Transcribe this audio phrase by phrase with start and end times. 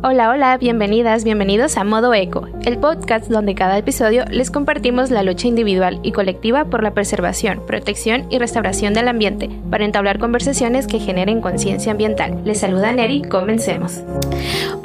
[0.00, 5.24] Hola, hola, bienvenidas, bienvenidos a Modo Eco, el podcast donde cada episodio les compartimos la
[5.24, 10.86] lucha individual y colectiva por la preservación, protección y restauración del ambiente para entablar conversaciones
[10.86, 12.40] que generen conciencia ambiental.
[12.44, 14.00] Les saluda Neri, comencemos.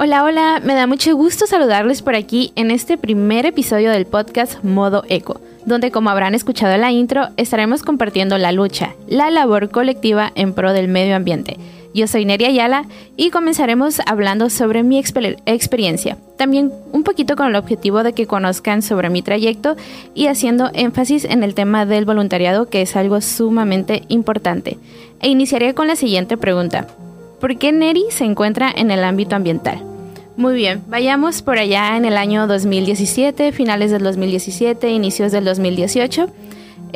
[0.00, 4.64] Hola, hola, me da mucho gusto saludarles por aquí en este primer episodio del podcast
[4.64, 9.70] Modo Eco donde como habrán escuchado en la intro, estaremos compartiendo la lucha, la labor
[9.70, 11.56] colectiva en pro del medio ambiente
[11.94, 12.84] yo soy Neria Ayala
[13.16, 16.18] y comenzaremos hablando sobre mi experiencia.
[16.36, 19.76] También un poquito con el objetivo de que conozcan sobre mi trayecto
[20.12, 24.76] y haciendo énfasis en el tema del voluntariado que es algo sumamente importante.
[25.22, 26.88] E iniciaré con la siguiente pregunta.
[27.40, 29.82] ¿Por qué Neri se encuentra en el ámbito ambiental?
[30.36, 36.28] Muy bien, vayamos por allá en el año 2017, finales del 2017, inicios del 2018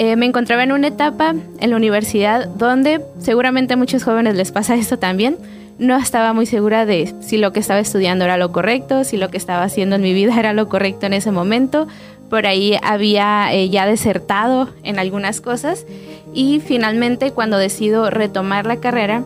[0.01, 4.53] eh, me encontraba en una etapa en la universidad donde seguramente a muchos jóvenes les
[4.53, 5.37] pasa esto también.
[5.81, 9.29] No estaba muy segura de si lo que estaba estudiando era lo correcto, si lo
[9.29, 11.89] que estaba haciendo en mi vida era lo correcto en ese momento.
[12.31, 15.85] Por ahí había eh, ya desertado en algunas cosas
[16.33, 19.25] y finalmente cuando decido retomar la carrera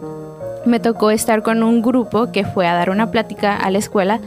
[0.65, 4.21] me tocó estar con un grupo que fue a dar una plática a la escuela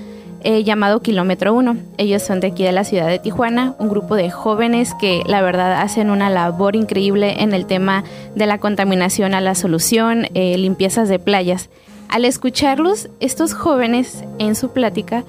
[0.46, 1.76] eh, llamado Kilómetro 1.
[1.98, 5.42] Ellos son de aquí de la ciudad de Tijuana, un grupo de jóvenes que la
[5.42, 8.04] verdad hacen una labor increíble en el tema
[8.36, 11.70] de la contaminación a la solución, eh, limpiezas de playas.
[12.10, 15.26] Al escucharlos, estos jóvenes en su plática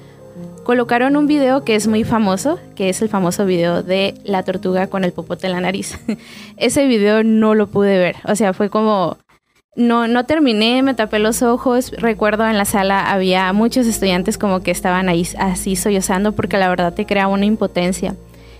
[0.63, 4.87] colocaron un video que es muy famoso, que es el famoso video de la tortuga
[4.87, 5.97] con el popote en la nariz.
[6.57, 9.17] Ese video no lo pude ver, o sea, fue como
[9.77, 11.91] no, no terminé, me tapé los ojos.
[11.91, 16.67] Recuerdo en la sala había muchos estudiantes como que estaban ahí así sollozando porque la
[16.67, 18.15] verdad te crea una impotencia.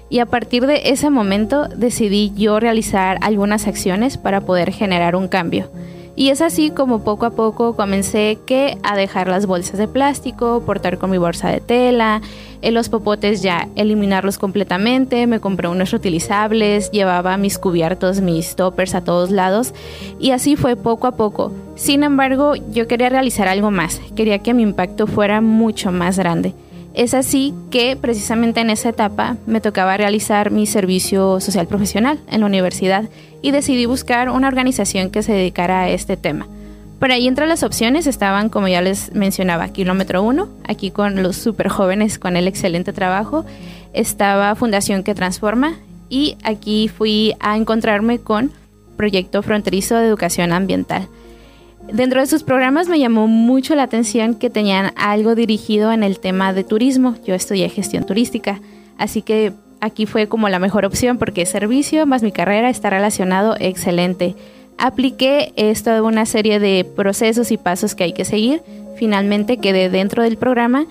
[0.09, 5.27] Y a partir de ese momento decidí yo realizar algunas acciones para poder generar un
[5.27, 5.69] cambio.
[6.17, 10.63] Y es así como poco a poco comencé que a dejar las bolsas de plástico,
[10.65, 12.21] portar con mi bolsa de tela,
[12.63, 18.95] en los popotes ya eliminarlos completamente, me compré unos reutilizables, llevaba mis cubiertos, mis toppers
[18.95, 19.75] a todos lados
[20.19, 21.51] y así fue poco a poco.
[21.75, 26.55] Sin embargo, yo quería realizar algo más, quería que mi impacto fuera mucho más grande.
[26.97, 32.39] Es así que precisamente en esa etapa me tocaba realizar mi servicio social profesional en
[32.39, 33.07] la universidad
[33.43, 36.47] y decidí buscar una organización que se dedicara a este tema.
[36.99, 41.35] Por ahí entre las opciones estaban, como ya les mencionaba, Kilómetro 1, aquí con los
[41.35, 43.45] super jóvenes con el excelente trabajo,
[43.93, 45.75] estaba Fundación que Transforma
[46.09, 48.51] y aquí fui a encontrarme con
[48.95, 51.07] Proyecto Fronterizo de Educación Ambiental.
[51.91, 56.19] Dentro de sus programas me llamó mucho la atención que tenían algo dirigido en el
[56.19, 57.15] tema de turismo.
[57.25, 58.59] Yo estudié gestión turística,
[58.97, 63.55] así que aquí fue como la mejor opción porque servicio más mi carrera está relacionado
[63.59, 64.35] excelente.
[64.77, 68.61] Apliqué esto de una serie de procesos y pasos que hay que seguir.
[68.97, 70.85] Finalmente quedé dentro del programa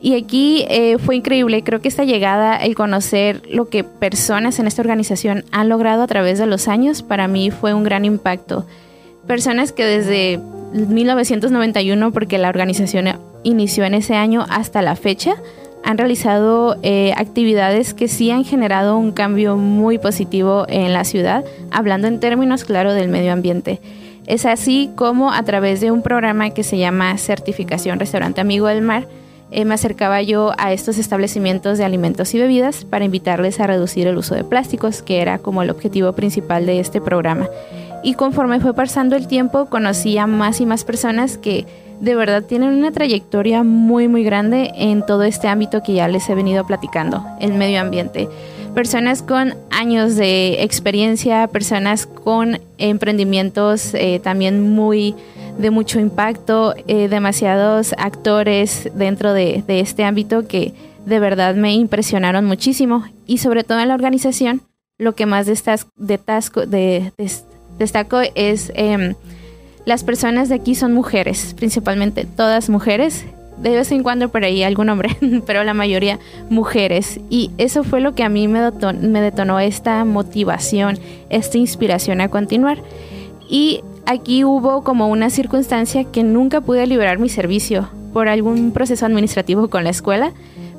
[0.00, 1.62] y aquí eh, fue increíble.
[1.62, 6.06] Creo que esta llegada, el conocer lo que personas en esta organización han logrado a
[6.06, 8.64] través de los años, para mí fue un gran impacto
[9.26, 10.40] personas que desde
[10.72, 13.08] 1991, porque la organización
[13.42, 15.34] inició en ese año hasta la fecha,
[15.82, 21.44] han realizado eh, actividades que sí han generado un cambio muy positivo en la ciudad,
[21.70, 23.80] hablando en términos, claro, del medio ambiente.
[24.26, 28.82] Es así como a través de un programa que se llama Certificación Restaurante Amigo del
[28.82, 29.08] Mar,
[29.52, 34.06] eh, me acercaba yo a estos establecimientos de alimentos y bebidas para invitarles a reducir
[34.06, 37.48] el uso de plásticos, que era como el objetivo principal de este programa.
[38.02, 41.66] Y conforme fue pasando el tiempo, conocí a más y más personas que
[42.00, 46.28] de verdad tienen una trayectoria muy muy grande en todo este ámbito que ya les
[46.30, 48.28] he venido platicando, el medio ambiente.
[48.74, 55.14] Personas con años de experiencia, personas con emprendimientos eh, también muy
[55.58, 60.72] de mucho impacto, eh, demasiados actores dentro de, este ámbito que
[61.04, 64.62] de verdad me impresionaron muchísimo y sobre todo en la organización
[64.98, 67.12] lo que más destaco, de,
[67.80, 69.14] destaco es em,
[69.84, 73.24] las personas de aquí son mujeres, principalmente todas mujeres.
[73.58, 75.16] De vez en cuando por ahí algún hombre,
[75.46, 76.18] pero la mayoría
[76.48, 77.18] mujeres.
[77.28, 78.60] Y eso fue lo que a mí me
[79.00, 82.78] me detonó esta motivación, esta inspiración a continuar.
[83.48, 89.06] Y aquí hubo como una circunstancia que nunca pude liberar mi servicio por algún proceso
[89.06, 90.32] administrativo con la escuela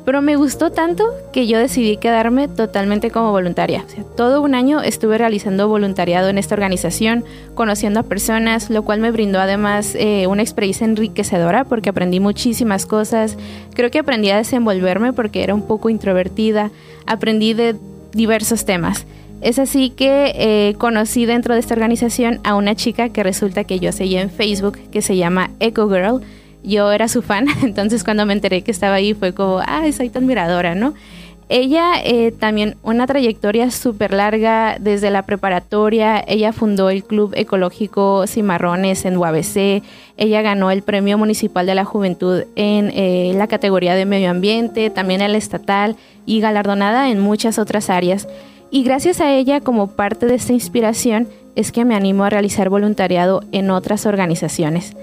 [0.06, 3.86] pero me gustó tanto que yo decidí quedarme totalmente como voluntaria.
[4.18, 9.12] todo un año estuve realizando voluntariado en esta organización, conociendo a personas, lo cual me
[9.12, 13.38] brindó además eh, una experiencia enriquecedora porque aprendí muchísimas cosas.
[13.74, 16.72] Creo que aprendí a desenvolverme porque era un poco introvertida.
[17.06, 17.76] Aprendí de
[18.14, 19.06] diversos temas.
[19.42, 23.80] Es así que eh, conocí dentro de esta organización a una chica que resulta que
[23.80, 26.22] yo seguía en Facebook, que se llama Eco Girl
[26.64, 30.10] yo era su fan, entonces cuando me enteré que estaba ahí fue como, ay, soy
[30.10, 30.94] tu admiradora, ¿no?
[31.54, 36.24] Ella eh, también una trayectoria súper larga desde la preparatoria.
[36.26, 39.84] Ella fundó el Club Ecológico Cimarrones en UABC.
[40.16, 44.90] Ella ganó el Premio Municipal de la Juventud en eh, la categoría de medio ambiente,
[44.92, 48.30] también el estatal y galardonada en muchas otras áreas.
[48.70, 52.70] Y gracias a ella, como parte de esta inspiración, es que me animo a realizar
[52.70, 54.96] voluntariado en otras organizaciones.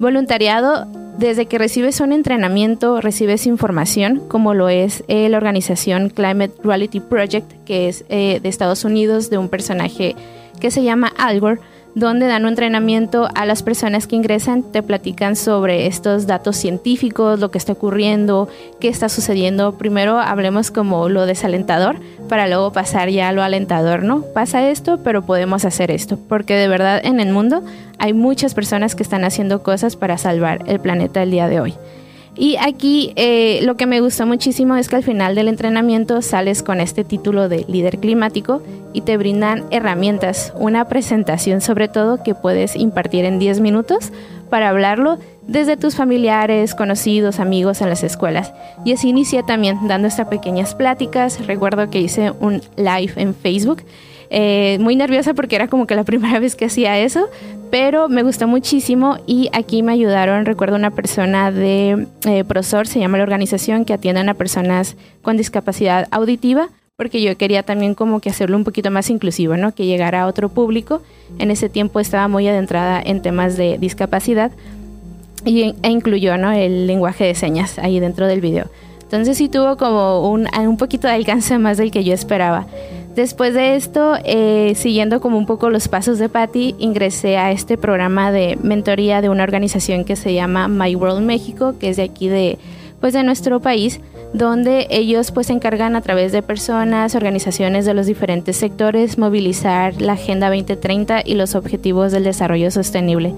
[0.00, 0.86] Voluntariado,
[1.18, 7.00] desde que recibes un entrenamiento, recibes información, como lo es eh, la organización Climate Reality
[7.00, 10.16] Project, que es eh, de Estados Unidos, de un personaje
[10.58, 11.60] que se llama Algor
[11.94, 17.40] donde dan un entrenamiento a las personas que ingresan, te platican sobre estos datos científicos,
[17.40, 18.48] lo que está ocurriendo,
[18.80, 19.72] qué está sucediendo.
[19.78, 21.96] Primero hablemos como lo desalentador
[22.28, 24.22] para luego pasar ya a lo alentador, ¿no?
[24.34, 27.62] Pasa esto, pero podemos hacer esto, porque de verdad en el mundo
[27.98, 31.74] hay muchas personas que están haciendo cosas para salvar el planeta el día de hoy.
[32.36, 36.62] Y aquí eh, lo que me gustó muchísimo es que al final del entrenamiento sales
[36.62, 38.62] con este título de líder climático
[38.92, 44.12] y te brindan herramientas, una presentación sobre todo que puedes impartir en 10 minutos
[44.48, 48.52] para hablarlo desde tus familiares, conocidos, amigos en las escuelas.
[48.84, 51.44] Y así inicié también dando estas pequeñas pláticas.
[51.46, 53.82] Recuerdo que hice un live en Facebook
[54.30, 57.28] eh, muy nerviosa porque era como que la primera vez que hacía eso,
[57.70, 63.00] pero me gustó muchísimo y aquí me ayudaron, recuerdo una persona de eh, Prosor, se
[63.00, 68.20] llama la organización, que atienden a personas con discapacidad auditiva, porque yo quería también como
[68.20, 69.74] que hacerlo un poquito más inclusivo, ¿no?
[69.74, 71.00] Que llegara a otro público.
[71.38, 74.52] En ese tiempo estaba muy adentrada en temas de discapacidad
[75.46, 76.52] y, e incluyó, ¿no?
[76.52, 78.66] El lenguaje de señas ahí dentro del video.
[79.02, 82.66] Entonces sí tuvo como un, un poquito de alcance más del que yo esperaba.
[83.20, 87.76] Después de esto, eh, siguiendo como un poco los pasos de Patty, ingresé a este
[87.76, 92.04] programa de mentoría de una organización que se llama My World México, que es de
[92.04, 92.58] aquí de,
[92.98, 94.00] pues de nuestro país,
[94.32, 100.00] donde ellos pues se encargan a través de personas, organizaciones de los diferentes sectores, movilizar
[100.00, 103.34] la Agenda 2030 y los Objetivos del Desarrollo Sostenible.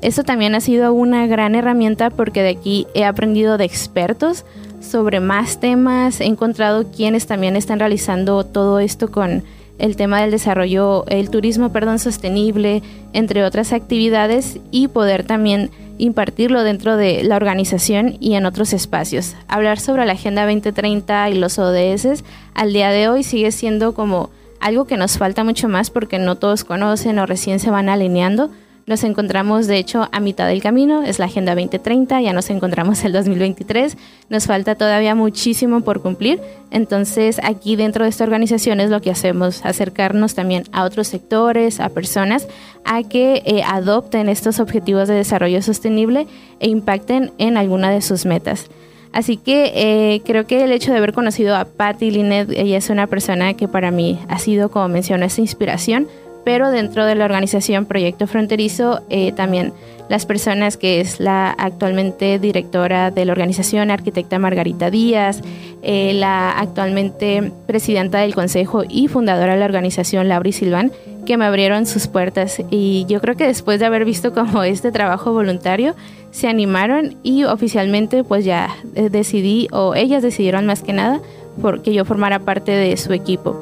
[0.00, 4.44] Esto también ha sido una gran herramienta porque de aquí he aprendido de expertos
[4.84, 9.42] sobre más temas, he encontrado quienes también están realizando todo esto con
[9.78, 12.82] el tema del desarrollo, el turismo, perdón, sostenible,
[13.12, 19.34] entre otras actividades y poder también impartirlo dentro de la organización y en otros espacios.
[19.48, 24.30] Hablar sobre la Agenda 2030 y los ODS al día de hoy sigue siendo como
[24.60, 28.50] algo que nos falta mucho más porque no todos conocen o recién se van alineando,
[28.86, 33.02] nos encontramos, de hecho, a mitad del camino, es la Agenda 2030, ya nos encontramos
[33.04, 33.96] el 2023,
[34.28, 36.40] nos falta todavía muchísimo por cumplir,
[36.70, 41.80] entonces aquí dentro de esta organización es lo que hacemos, acercarnos también a otros sectores,
[41.80, 42.46] a personas,
[42.84, 46.26] a que eh, adopten estos objetivos de desarrollo sostenible
[46.60, 48.68] e impacten en alguna de sus metas.
[49.14, 52.90] Así que eh, creo que el hecho de haber conocido a Patty Linet, ella es
[52.90, 56.08] una persona que para mí ha sido, como mencioné, esa inspiración
[56.44, 59.72] pero dentro de la organización Proyecto Fronterizo eh, también
[60.08, 65.40] las personas que es la actualmente directora de la organización, arquitecta Margarita Díaz,
[65.82, 70.92] eh, la actualmente presidenta del consejo y fundadora de la organización, Laura Silván,
[71.24, 74.92] que me abrieron sus puertas y yo creo que después de haber visto como este
[74.92, 75.94] trabajo voluntario,
[76.30, 81.20] se animaron y oficialmente pues ya eh, decidí, o ellas decidieron más que nada,
[81.62, 83.56] porque yo formara parte de su equipo.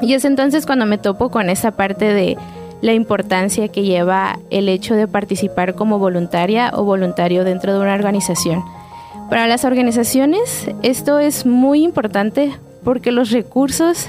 [0.00, 2.36] Y es entonces cuando me topo con esa parte de
[2.80, 7.94] la importancia que lleva el hecho de participar como voluntaria o voluntario dentro de una
[7.94, 8.64] organización.
[9.28, 12.52] Para las organizaciones esto es muy importante
[12.82, 14.08] porque los recursos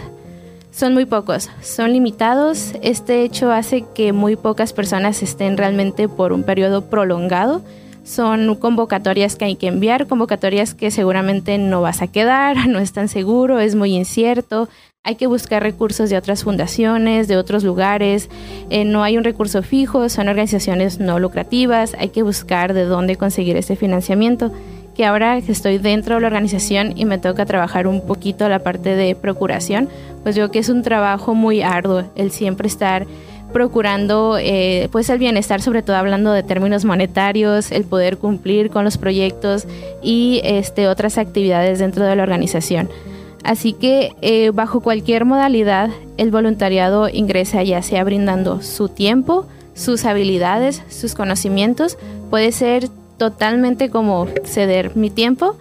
[0.71, 2.73] son muy pocos, son limitados.
[2.81, 7.61] Este hecho hace que muy pocas personas estén realmente por un periodo prolongado.
[8.03, 12.93] Son convocatorias que hay que enviar, convocatorias que seguramente no vas a quedar, no es
[12.93, 14.69] tan seguro, es muy incierto,
[15.03, 18.29] hay que buscar recursos de otras fundaciones, de otros lugares.
[18.69, 21.95] Eh, no hay un recurso fijo, son organizaciones no lucrativas.
[21.97, 24.51] Hay que buscar de dónde conseguir ese financiamiento.
[24.95, 28.59] Que ahora que estoy dentro de la organización y me toca trabajar un poquito la
[28.59, 29.89] parte de procuración,
[30.21, 33.07] pues veo que es un trabajo muy arduo el siempre estar
[33.51, 38.83] procurando eh, pues el bienestar, sobre todo hablando de términos monetarios, el poder cumplir con
[38.83, 39.65] los proyectos
[40.03, 42.87] y este, otras actividades dentro de la organización.
[43.43, 50.05] Así que eh, bajo cualquier modalidad, el voluntariado ingresa ya sea brindando su tiempo, sus
[50.05, 51.97] habilidades, sus conocimientos.
[52.29, 55.55] Puede ser totalmente como ceder mi tiempo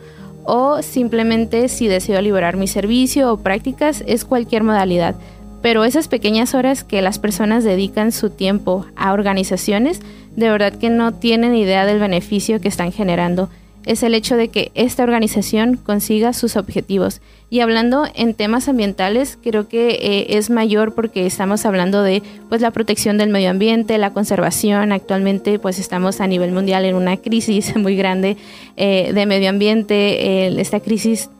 [0.44, 5.14] o simplemente si deseo liberar mi servicio o prácticas, es cualquier modalidad.
[5.62, 10.00] Pero esas pequeñas horas que las personas dedican su tiempo a organizaciones
[10.36, 13.48] de verdad que no tienen idea del beneficio que están generando
[13.86, 17.20] es el hecho de que esta organización consiga sus objetivos.
[17.48, 22.60] Y hablando en temas ambientales, creo que eh, es mayor porque estamos hablando de pues
[22.60, 24.92] la protección del medio ambiente, la conservación.
[24.92, 28.36] Actualmente pues estamos a nivel mundial en una crisis muy grande
[28.76, 31.30] eh, de medio ambiente, esta crisis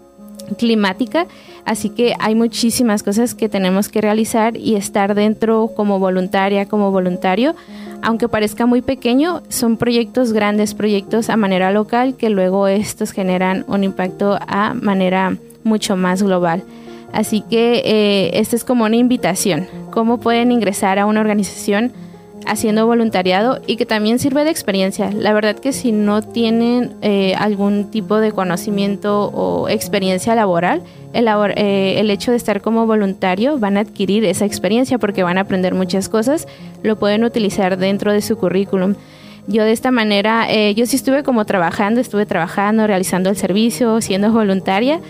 [0.59, 1.27] climática,
[1.65, 6.91] así que hay muchísimas cosas que tenemos que realizar y estar dentro como voluntaria, como
[6.91, 7.55] voluntario
[8.03, 13.65] aunque parezca muy pequeño, son proyectos grandes, proyectos a manera local que luego estos generan
[13.69, 16.63] un impacto a manera mucho más global.
[17.13, 21.93] Así que eh, esta es como una invitación, cómo pueden ingresar a una organización
[22.47, 25.11] haciendo voluntariado y que también sirve de experiencia.
[25.13, 30.83] La verdad que si no tienen eh, algún tipo de conocimiento o experiencia laboral,
[31.13, 35.39] el, eh, el, hecho de estar como voluntario van a adquirir esa experiencia porque van
[35.39, 36.47] a aprender muchas cosas,
[36.83, 38.95] lo pueden utilizar dentro de su currículum.
[39.47, 44.01] Yo de esta manera, eh, yo sí estuve como trabajando, estuve trabajando, realizando el servicio,
[44.01, 45.01] siendo voluntaria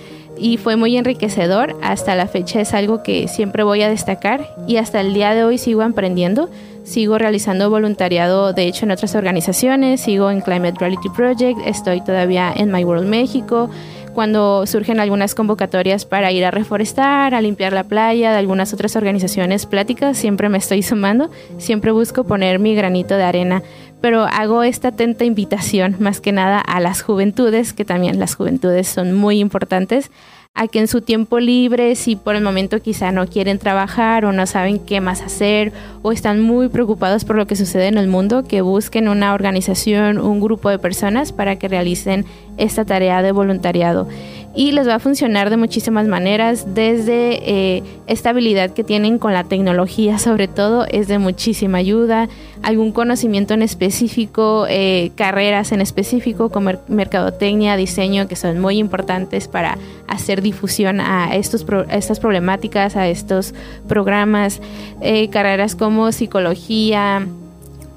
[0.41, 1.77] y fue muy enriquecedor.
[1.83, 5.45] Hasta la fecha es algo que siempre voy a destacar y hasta el día de
[5.45, 6.49] hoy sigo aprendiendo.
[6.83, 10.01] Sigo realizando voluntariado, de hecho, en otras organizaciones.
[10.01, 11.61] Sigo en Climate Reality Project.
[11.67, 13.71] Estoy todavía en My World México.
[14.15, 18.97] Cuando surgen algunas convocatorias para ir a reforestar, a limpiar la playa, de algunas otras
[18.97, 21.31] organizaciones pláticas, siempre me estoy sumando.
[21.59, 23.63] Siempre busco poner mi granito de arena
[24.01, 28.89] pero hago esta atenta invitación más que nada a las juventudes, que también las juventudes
[28.89, 30.11] son muy importantes,
[30.55, 34.33] a que en su tiempo libre, si por el momento quizá no quieren trabajar o
[34.33, 38.09] no saben qué más hacer o están muy preocupados por lo que sucede en el
[38.09, 42.27] mundo, que busquen una organización, un grupo de personas para que realicen
[42.57, 44.09] esta tarea de voluntariado
[44.55, 49.33] y les va a funcionar de muchísimas maneras, desde eh, esta habilidad que tienen con
[49.33, 52.29] la tecnología sobre todo es de muchísima ayuda,
[52.63, 59.47] algún conocimiento en específico, eh, carreras en específico como mercadotecnia, diseño, que son muy importantes
[59.47, 59.79] para
[60.09, 63.55] hacer difusión a, estos estas problemáticas, a estos
[63.87, 64.61] programas,
[65.01, 67.27] eh, carreras como psicología,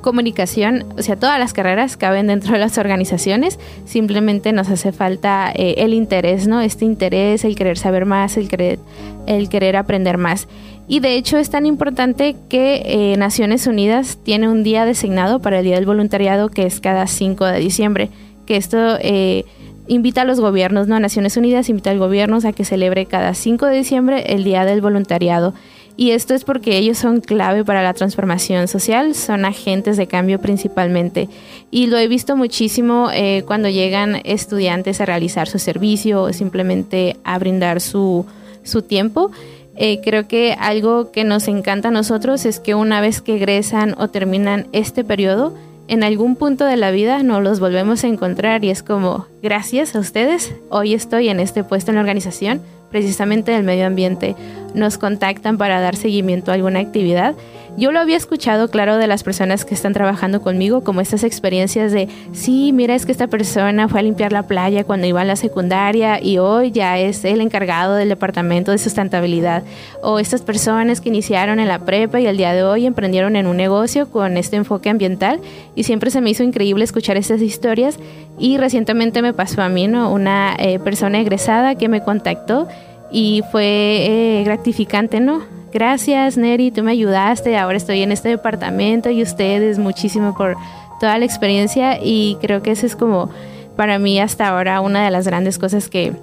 [0.03, 5.51] comunicación, o sea, todas las carreras caben dentro de las organizaciones, simplemente nos hace falta
[5.55, 6.61] eh, el interés, ¿no?
[6.61, 8.77] Este interés, el querer saber más, el querer,
[9.25, 10.47] el querer aprender más.
[10.87, 15.59] Y de hecho es tan importante que eh, Naciones Unidas tiene un día designado para
[15.59, 18.09] el Día del Voluntariado que es cada 5 de diciembre,
[18.45, 18.97] que esto...
[18.99, 19.45] Eh,
[19.87, 20.97] invita a los gobiernos, ¿no?
[20.97, 24.63] Naciones Unidas invita a los gobiernos a que celebre cada 5 de diciembre el Día
[24.63, 25.53] del Voluntariado.
[25.95, 30.39] Y esto es porque ellos son clave para la transformación social, son agentes de cambio
[30.39, 31.29] principalmente.
[31.69, 37.17] Y lo he visto muchísimo eh, cuando llegan estudiantes a realizar su servicio o simplemente
[37.23, 38.25] a brindar su,
[38.63, 39.31] su tiempo.
[39.75, 43.95] Eh, creo que algo que nos encanta a nosotros es que una vez que egresan
[43.97, 45.53] o terminan este periodo,
[45.87, 49.95] en algún punto de la vida nos los volvemos a encontrar y es como, gracias
[49.95, 54.35] a ustedes, hoy estoy en este puesto en la organización, precisamente del medio ambiente,
[54.73, 57.35] nos contactan para dar seguimiento a alguna actividad
[57.75, 61.91] yo lo había escuchado, claro, de las personas que están trabajando conmigo, como estas experiencias
[61.91, 65.25] de, sí, mira, es que esta persona fue a limpiar la playa cuando iba a
[65.25, 69.63] la secundaria y hoy ya es el encargado del departamento de sustentabilidad.
[70.03, 73.47] O estas personas que iniciaron en la prepa y al día de hoy emprendieron en
[73.47, 75.39] un negocio con este enfoque ambiental
[75.73, 77.97] y siempre se me hizo increíble escuchar estas historias
[78.37, 80.11] y recientemente me pasó a mí, ¿no?
[80.11, 82.67] Una eh, persona egresada que me contactó
[83.13, 85.41] y fue eh, gratificante, ¿no?
[85.73, 90.55] gracias Neri, tú me ayudaste, ahora estoy en este departamento y ustedes muchísimo por
[90.99, 93.31] toda la experiencia y creo que eso es como
[93.75, 96.13] para mí hasta ahora una de las grandes cosas que,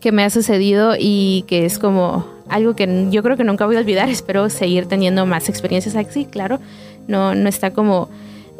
[0.00, 3.76] que me ha sucedido y que es como algo que yo creo que nunca voy
[3.76, 6.58] a olvidar, espero seguir teniendo más experiencias así, claro,
[7.06, 8.08] no, no está como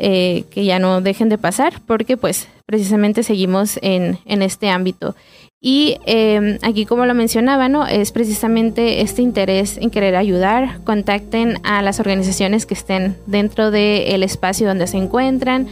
[0.01, 5.15] eh, que ya no dejen de pasar porque pues precisamente seguimos en, en este ámbito.
[5.63, 7.87] Y em, aquí, como lo mencionaba, ¿no?
[7.87, 10.79] es precisamente este interés en querer ayudar.
[10.85, 15.67] Contacten a las organizaciones que estén dentro del espacio donde se encuentran.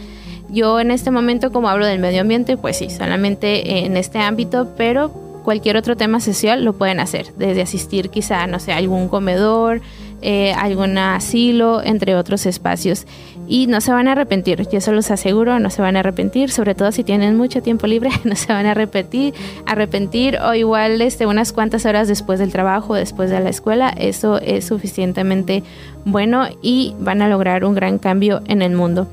[0.49, 4.75] Yo en este momento, como hablo del medio ambiente, pues sí, solamente en este ámbito,
[4.77, 5.11] pero
[5.43, 9.81] cualquier otro tema social lo pueden hacer, desde asistir quizá, no sé, a algún comedor,
[10.21, 13.07] eh, algún asilo, entre otros espacios.
[13.51, 16.51] Y no se van a arrepentir, yo se los aseguro, no se van a arrepentir,
[16.51, 19.33] sobre todo si tienen mucho tiempo libre, no se van a arrepentir,
[19.65, 24.37] arrepentir o igual este, unas cuantas horas después del trabajo, después de la escuela, eso
[24.37, 25.63] es suficientemente
[26.05, 29.07] bueno y van a lograr un gran cambio en el mundo.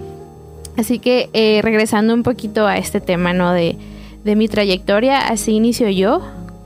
[0.76, 3.52] Así que eh, regresando un poquito a este tema ¿no?
[3.54, 3.76] de,
[4.22, 6.20] de mi trayectoria, así inicio yo,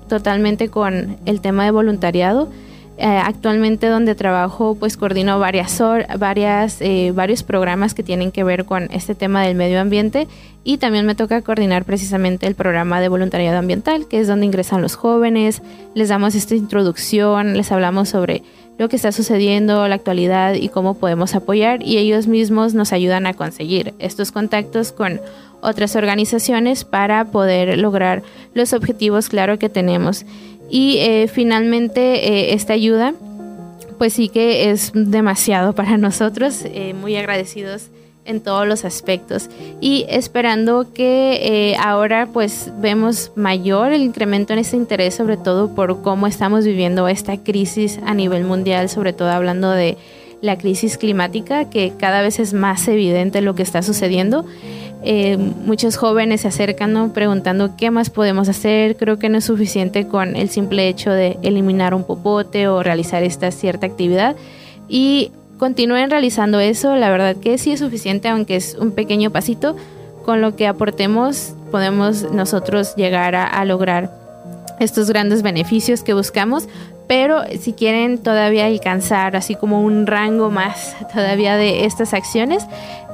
[0.08, 2.48] totalmente con el tema de voluntariado
[2.96, 5.82] Eh, actualmente donde trabajo pues coordino varias,
[6.18, 10.28] varias eh, varios programas que tienen que ver con este tema del medio ambiente
[10.64, 14.82] y también me toca coordinar precisamente el programa de voluntariado ambiental que es donde ingresan
[14.82, 15.62] los jóvenes,
[15.94, 18.42] les damos esta introducción, les hablamos sobre
[18.76, 23.26] lo que está sucediendo, la actualidad y cómo podemos apoyar y ellos mismos nos ayudan
[23.26, 25.20] a conseguir estos contactos con
[25.60, 28.22] otras organizaciones para poder lograr
[28.54, 30.24] los objetivos claro que tenemos.
[30.70, 33.14] Y eh, finalmente eh, esta ayuda,
[33.98, 37.88] pues sí que es demasiado para nosotros, eh, muy agradecidos
[38.24, 39.50] en todos los aspectos.
[39.80, 46.02] Y esperando que ahora pues vemos mayor el incremento en este interés sobre todo por
[46.02, 49.96] cómo estamos viviendo esta crisis a nivel mundial sobre todo hablando de
[50.40, 54.46] la crisis climática que cada vez es más evidente lo que está sucediendo
[55.02, 58.96] eh, muchos jóvenes se acercan preguntando qué más podemos hacer.
[58.96, 63.22] Creo que no es suficiente con el simple hecho de eliminar un popote o realizar
[63.22, 64.36] esta cierta actividad.
[64.88, 66.96] Y continúen realizando eso.
[66.96, 69.76] La verdad que sí es suficiente, aunque es un pequeño pasito.
[70.24, 74.12] Con lo que aportemos podemos nosotros llegar a lograr
[74.80, 76.68] estos grandes beneficios que buscamos,
[77.10, 82.64] pero si quieren todavía alcanzar así como un rango más todavía de estas acciones,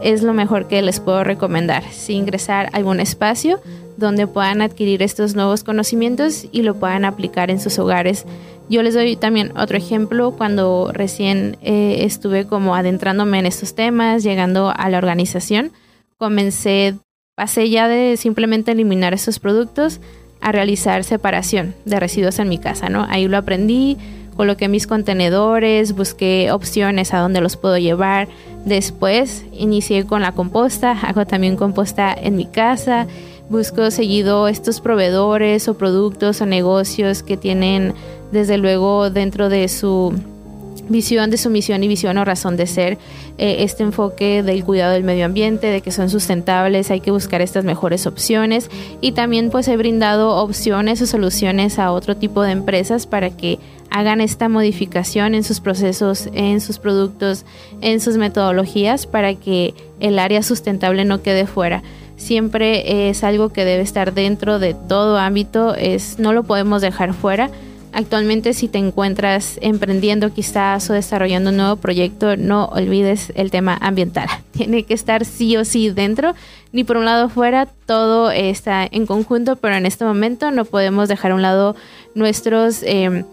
[0.03, 1.83] es lo mejor que les puedo recomendar.
[1.93, 3.59] Si ingresar a algún espacio
[3.97, 8.27] donde puedan adquirir estos nuevos conocimientos y lo puedan aplicar en sus hogares.
[8.69, 14.23] Yo les doy también otro ejemplo cuando recién eh, estuve como adentrándome en estos temas,
[14.23, 15.73] llegando a la organización,
[16.19, 16.97] comencé,
[17.35, 20.03] pasé ya de simplemente eliminar estos productos
[20.47, 23.05] a realizar separación de residuos en mi casa, ¿no?
[23.11, 23.97] Ahí lo aprendí,
[24.37, 28.29] coloqué mis contenedores, busqué opciones a dónde los puedo llevar.
[28.65, 33.09] Después inicié con la composta, hago también composta en mi casa.
[33.51, 37.93] Busco seguido estos proveedores o productos o negocios que tienen
[38.31, 40.15] desde luego dentro de su
[40.89, 42.99] visión de su misión y visión o razón de ser,
[43.39, 47.43] eh, este enfoque del cuidado del medio ambiente, de que son sustentables, hay que buscar
[47.43, 48.71] estas mejores opciones.
[49.01, 53.59] Y también pues he brindado opciones o soluciones a otro tipo de empresas para que
[53.91, 57.45] hagan esta modificación en sus procesos, en sus productos,
[57.81, 61.83] en sus metodologías para que el área sustentable no quede fuera.
[62.17, 67.13] Siempre es algo que debe estar dentro de todo ámbito, es no lo podemos dejar
[67.13, 67.51] fuera
[67.97, 73.79] Actualmente si te encuentras emprendiendo quizás o desarrollando un nuevo proyecto, no olvides el tema
[73.81, 74.29] ambiental.
[74.53, 76.35] Tiene que estar sí o sí dentro,
[76.73, 81.09] ni por un lado fuera, todo está en conjunto, pero en este momento no podemos
[81.09, 81.75] dejar a un lado
[82.15, 82.83] nuestros...
[82.83, 83.25] Em,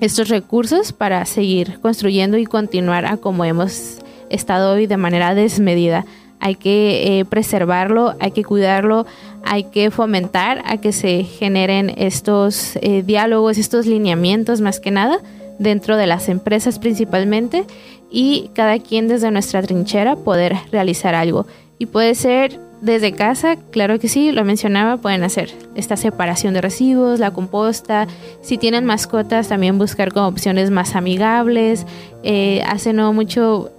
[0.00, 3.98] estos recursos para seguir construyendo y continuar a como hemos
[4.30, 6.06] estado hoy de manera desmedida
[6.40, 9.06] hay que eh, preservarlo, hay que cuidarlo,
[9.44, 15.18] hay que fomentar a que se generen estos eh, diálogos, estos lineamientos más que nada
[15.58, 17.64] dentro de las empresas principalmente
[18.10, 21.46] y cada quien desde nuestra trinchera poder realizar algo.
[21.78, 26.62] Y puede ser desde casa, claro que sí, lo mencionaba, pueden hacer esta separación de
[26.62, 28.06] residuos, la composta.
[28.40, 31.86] Si tienen mascotas, también buscar como opciones más amigables.
[32.22, 33.70] Eh, hace no mucho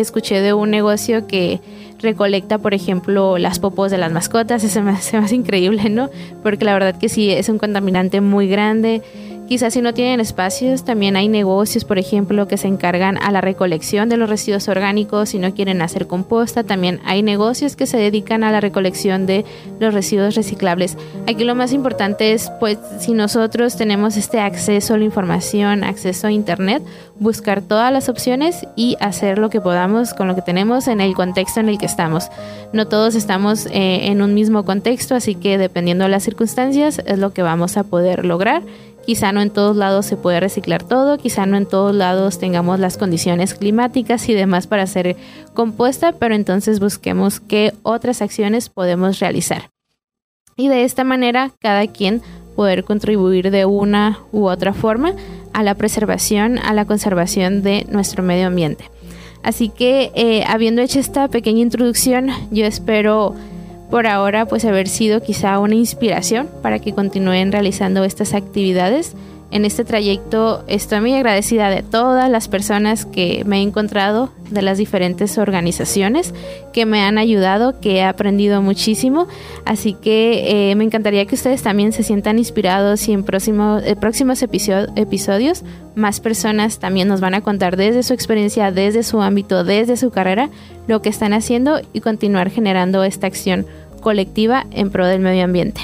[0.00, 1.60] escuché de un negocio que
[2.00, 4.64] recolecta, por ejemplo, las popos de las mascotas.
[4.64, 6.10] Eso me hace más increíble, ¿no?
[6.42, 9.02] Porque la verdad que sí, es un contaminante muy grande.
[9.48, 13.40] Quizás si no tienen espacios, también hay negocios, por ejemplo, que se encargan a la
[13.40, 15.30] recolección de los residuos orgánicos.
[15.30, 19.46] Si no quieren hacer composta, también hay negocios que se dedican a la recolección de
[19.80, 20.98] los residuos reciclables.
[21.26, 26.26] Aquí lo más importante es, pues, si nosotros tenemos este acceso a la información, acceso
[26.26, 26.82] a Internet,
[27.18, 31.14] buscar todas las opciones y hacer lo que podamos con lo que tenemos en el
[31.14, 32.28] contexto en el que estamos.
[32.74, 37.18] No todos estamos eh, en un mismo contexto, así que dependiendo de las circunstancias es
[37.18, 38.62] lo que vamos a poder lograr
[39.08, 42.78] Quizá no en todos lados se puede reciclar todo, quizá no en todos lados tengamos
[42.78, 45.16] las condiciones climáticas y demás para ser
[45.54, 49.70] compuesta, pero entonces busquemos qué otras acciones podemos realizar.
[50.56, 52.20] Y de esta manera cada quien
[52.54, 55.14] poder contribuir de una u otra forma
[55.54, 58.90] a la preservación, a la conservación de nuestro medio ambiente.
[59.42, 63.34] Así que eh, habiendo hecho esta pequeña introducción, yo espero
[63.90, 69.14] por ahora pues haber sido quizá una inspiración para que continúen realizando estas actividades.
[69.50, 74.60] En este trayecto estoy muy agradecida de todas las personas que me he encontrado, de
[74.60, 76.34] las diferentes organizaciones
[76.74, 79.26] que me han ayudado, que he aprendido muchísimo.
[79.64, 83.96] Así que eh, me encantaría que ustedes también se sientan inspirados y en próximo, eh,
[83.96, 89.64] próximos episodios más personas también nos van a contar desde su experiencia, desde su ámbito,
[89.64, 90.50] desde su carrera,
[90.86, 93.66] lo que están haciendo y continuar generando esta acción
[94.02, 95.80] colectiva en pro del medio ambiente.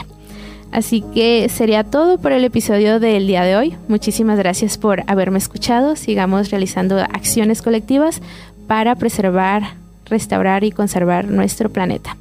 [0.75, 3.77] Así que sería todo por el episodio del día de hoy.
[3.87, 5.95] Muchísimas gracias por haberme escuchado.
[5.95, 8.21] Sigamos realizando acciones colectivas
[8.67, 9.75] para preservar,
[10.07, 12.17] restaurar y conservar nuestro planeta.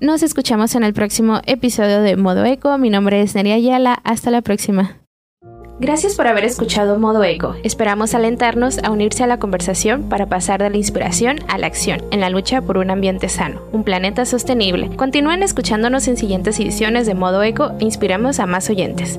[0.00, 2.78] Nos escuchamos en el próximo episodio de Modo Eco.
[2.78, 4.00] Mi nombre es Neria Ayala.
[4.02, 4.96] Hasta la próxima.
[5.80, 7.56] Gracias por haber escuchado Modo Eco.
[7.64, 12.04] Esperamos alentarnos a unirse a la conversación para pasar de la inspiración a la acción
[12.10, 14.94] en la lucha por un ambiente sano, un planeta sostenible.
[14.96, 19.18] Continúen escuchándonos en siguientes ediciones de Modo Eco e inspiramos a más oyentes.